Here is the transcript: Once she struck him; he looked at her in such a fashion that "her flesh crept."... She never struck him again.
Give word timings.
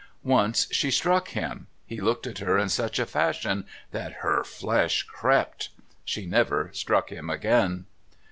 Once 0.23 0.65
she 0.71 0.89
struck 0.89 1.27
him; 1.27 1.67
he 1.85 2.01
looked 2.01 2.25
at 2.25 2.39
her 2.39 2.57
in 2.57 2.67
such 2.69 2.97
a 2.97 3.05
fashion 3.05 3.67
that 3.91 4.23
"her 4.25 4.43
flesh 4.43 5.03
crept."... 5.03 5.69
She 6.03 6.25
never 6.25 6.71
struck 6.73 7.11
him 7.11 7.29
again. 7.29 7.85